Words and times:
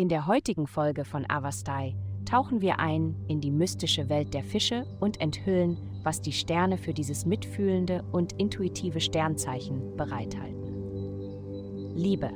In 0.00 0.08
der 0.08 0.28
heutigen 0.28 0.68
Folge 0.68 1.04
von 1.04 1.28
Avastai 1.28 1.96
tauchen 2.24 2.60
wir 2.60 2.78
ein 2.78 3.16
in 3.26 3.40
die 3.40 3.50
mystische 3.50 4.08
Welt 4.08 4.32
der 4.32 4.44
Fische 4.44 4.86
und 5.00 5.20
enthüllen, 5.20 5.76
was 6.04 6.20
die 6.20 6.30
Sterne 6.30 6.78
für 6.78 6.94
dieses 6.94 7.26
mitfühlende 7.26 8.04
und 8.12 8.32
intuitive 8.34 9.00
Sternzeichen 9.00 9.96
bereithalten. 9.96 11.96
Liebe. 11.96 12.30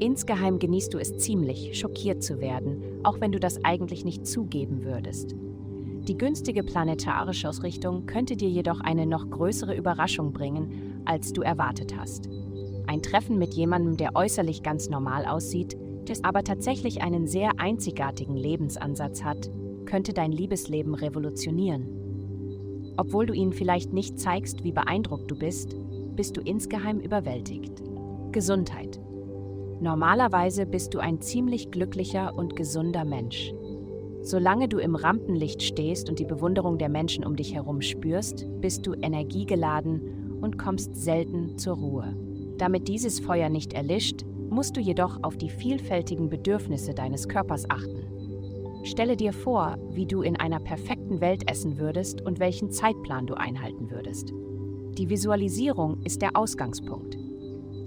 Insgeheim 0.00 0.58
genießt 0.58 0.94
du 0.94 0.98
es 0.98 1.18
ziemlich, 1.18 1.78
schockiert 1.78 2.22
zu 2.22 2.40
werden, 2.40 2.82
auch 3.02 3.20
wenn 3.20 3.32
du 3.32 3.38
das 3.38 3.62
eigentlich 3.62 4.06
nicht 4.06 4.26
zugeben 4.26 4.84
würdest. 4.84 5.34
Die 6.08 6.16
günstige 6.16 6.62
planetarische 6.62 7.50
Ausrichtung 7.50 8.06
könnte 8.06 8.36
dir 8.36 8.48
jedoch 8.48 8.80
eine 8.80 9.04
noch 9.04 9.28
größere 9.28 9.76
Überraschung 9.76 10.32
bringen, 10.32 11.02
als 11.04 11.34
du 11.34 11.42
erwartet 11.42 11.94
hast. 11.94 12.30
Ein 12.86 13.02
Treffen 13.02 13.38
mit 13.38 13.52
jemandem, 13.52 13.98
der 13.98 14.16
äußerlich 14.16 14.62
ganz 14.62 14.88
normal 14.88 15.26
aussieht, 15.26 15.76
der 16.08 16.24
aber 16.24 16.44
tatsächlich 16.44 17.02
einen 17.02 17.26
sehr 17.26 17.58
einzigartigen 17.58 18.36
Lebensansatz 18.36 19.24
hat, 19.24 19.50
könnte 19.86 20.12
dein 20.12 20.32
Liebesleben 20.32 20.94
revolutionieren. 20.94 21.88
Obwohl 22.96 23.26
du 23.26 23.34
ihnen 23.34 23.52
vielleicht 23.52 23.92
nicht 23.92 24.18
zeigst, 24.18 24.64
wie 24.64 24.72
beeindruckt 24.72 25.30
du 25.30 25.36
bist, 25.36 25.76
bist 26.14 26.36
du 26.36 26.40
insgeheim 26.40 27.00
überwältigt. 27.00 27.82
Gesundheit. 28.32 29.00
Normalerweise 29.80 30.66
bist 30.66 30.94
du 30.94 30.98
ein 30.98 31.20
ziemlich 31.20 31.70
glücklicher 31.70 32.34
und 32.34 32.56
gesunder 32.56 33.04
Mensch. 33.04 33.52
Solange 34.22 34.68
du 34.68 34.78
im 34.78 34.94
Rampenlicht 34.94 35.62
stehst 35.62 36.08
und 36.08 36.18
die 36.18 36.24
Bewunderung 36.24 36.78
der 36.78 36.88
Menschen 36.88 37.24
um 37.24 37.36
dich 37.36 37.54
herum 37.54 37.82
spürst, 37.82 38.46
bist 38.60 38.86
du 38.86 38.94
energiegeladen 38.94 40.38
und 40.40 40.58
kommst 40.58 40.96
selten 40.96 41.58
zur 41.58 41.76
Ruhe. 41.76 42.16
Damit 42.56 42.88
dieses 42.88 43.20
Feuer 43.20 43.48
nicht 43.48 43.74
erlischt, 43.74 44.24
musst 44.50 44.76
du 44.76 44.80
jedoch 44.80 45.22
auf 45.22 45.36
die 45.36 45.50
vielfältigen 45.50 46.28
Bedürfnisse 46.28 46.94
deines 46.94 47.28
Körpers 47.28 47.68
achten. 47.68 48.04
Stelle 48.84 49.16
dir 49.16 49.32
vor, 49.32 49.78
wie 49.90 50.06
du 50.06 50.22
in 50.22 50.36
einer 50.36 50.60
perfekten 50.60 51.20
Welt 51.20 51.50
essen 51.50 51.78
würdest 51.78 52.20
und 52.20 52.38
welchen 52.38 52.70
Zeitplan 52.70 53.26
du 53.26 53.34
einhalten 53.34 53.90
würdest. 53.90 54.32
Die 54.98 55.08
Visualisierung 55.08 56.02
ist 56.02 56.22
der 56.22 56.36
Ausgangspunkt. 56.36 57.16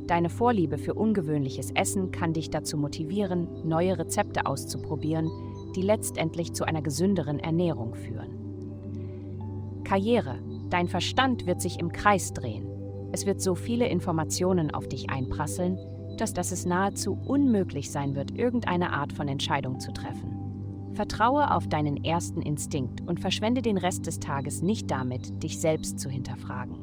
Deine 0.08 0.30
Vorliebe 0.30 0.78
für 0.78 0.94
ungewöhnliches 0.94 1.72
Essen 1.72 2.12
kann 2.12 2.34
dich 2.34 2.50
dazu 2.50 2.78
motivieren, 2.78 3.48
neue 3.64 4.00
Rezepte 4.00 4.46
auszuprobieren, 4.46 5.30
die 5.76 5.82
letztendlich 5.82 6.54
zu 6.54 6.66
einer 6.66 6.82
gesünderen 6.82 7.40
Ernährung 7.40 7.94
führen. 7.94 9.84
Karriere. 9.84 10.40
Dein 10.70 10.88
Verstand 10.88 11.46
wird 11.46 11.62
sich 11.62 11.80
im 11.80 11.92
Kreis 11.92 12.34
drehen. 12.34 12.68
Es 13.14 13.26
wird 13.26 13.40
so 13.40 13.56
viele 13.56 13.88
Informationen 13.88 14.74
auf 14.74 14.88
dich 14.88 15.10
einprasseln, 15.10 15.78
dass, 16.18 16.34
es 16.52 16.66
nahezu 16.66 17.18
unmöglich 17.26 17.92
sein 17.92 18.16
wird, 18.16 18.32
irgendeine 18.32 18.92
Art 18.92 19.14
von 19.14 19.28
Entscheidung 19.28 19.80
zu 19.80 19.92
treffen. 19.92 20.92
Vertraue 20.94 21.54
auf 21.54 21.68
deinen 21.68 22.04
ersten 22.04 22.42
Instinkt 22.42 23.02
und 23.08 23.20
verschwende 23.20 23.62
den 23.62 23.78
Rest 23.78 24.08
des 24.08 24.20
Tages 24.20 24.62
nicht 24.62 24.90
damit, 24.90 25.44
dich 25.44 25.60
selbst 25.60 26.00
zu 26.00 26.10
hinterfragen. 26.10 26.76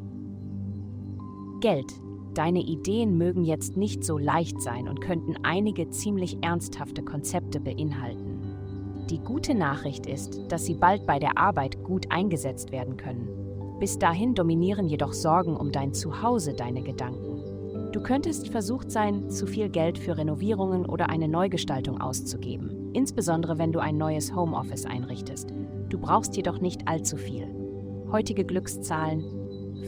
Geld. 1.60 1.92
Deine 2.34 2.60
Ideen 2.60 3.16
mögen 3.16 3.44
jetzt 3.44 3.76
nicht 3.76 4.02
so 4.04 4.18
leicht 4.18 4.60
sein 4.60 4.88
und 4.88 5.00
könnten 5.00 5.36
einige 5.44 5.88
ziemlich 5.90 6.38
ernsthafte 6.42 7.02
Konzepte 7.02 7.60
beinhalten. 7.60 8.40
Die 9.08 9.18
gute 9.18 9.54
Nachricht 9.54 10.06
ist, 10.06 10.40
dass 10.48 10.64
sie 10.64 10.74
bald 10.74 11.06
bei 11.06 11.18
der 11.18 11.38
Arbeit 11.38 11.84
gut 11.84 12.10
eingesetzt 12.10 12.72
werden 12.72 12.96
können. 12.96 13.28
Bis 13.78 13.98
dahin 13.98 14.34
dominieren 14.34 14.88
jedoch 14.88 15.12
Sorgen 15.12 15.56
um 15.56 15.72
dein 15.72 15.92
Zuhause 15.92 16.54
deine 16.54 16.82
Gedanken. 16.82 17.53
Du 17.94 18.00
könntest 18.00 18.48
versucht 18.48 18.90
sein, 18.90 19.30
zu 19.30 19.46
viel 19.46 19.68
Geld 19.68 19.98
für 19.98 20.18
Renovierungen 20.18 20.84
oder 20.84 21.10
eine 21.10 21.28
Neugestaltung 21.28 22.00
auszugeben, 22.00 22.90
insbesondere 22.92 23.56
wenn 23.56 23.70
du 23.70 23.78
ein 23.78 23.96
neues 23.96 24.34
Homeoffice 24.34 24.84
einrichtest. 24.84 25.54
Du 25.90 26.00
brauchst 26.00 26.36
jedoch 26.36 26.60
nicht 26.60 26.88
allzu 26.88 27.16
viel. 27.16 27.46
Heutige 28.10 28.44
Glückszahlen 28.44 29.22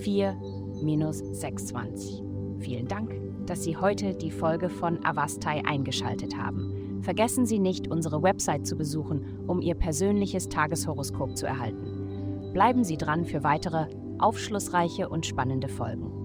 4 0.05 0.37
minus 0.85 1.19
620. 1.19 2.23
Vielen 2.61 2.87
Dank, 2.87 3.13
dass 3.45 3.65
Sie 3.65 3.77
heute 3.77 4.15
die 4.15 4.31
Folge 4.31 4.69
von 4.69 5.05
Avastai 5.05 5.65
eingeschaltet 5.67 6.37
haben. 6.37 7.01
Vergessen 7.03 7.45
Sie 7.45 7.59
nicht, 7.59 7.89
unsere 7.89 8.23
Website 8.23 8.69
zu 8.69 8.77
besuchen, 8.77 9.41
um 9.49 9.61
Ihr 9.61 9.75
persönliches 9.75 10.49
Tageshoroskop 10.49 11.37
zu 11.37 11.47
erhalten. 11.47 12.53
Bleiben 12.53 12.85
Sie 12.85 12.99
dran 12.99 13.25
für 13.25 13.43
weitere 13.43 13.87
aufschlussreiche 14.21 15.09
und 15.09 15.27
spannende 15.27 15.67
Folgen 15.67 16.16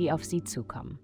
die 0.00 0.10
auf 0.10 0.24
Sie 0.24 0.42
zukommen. 0.42 1.00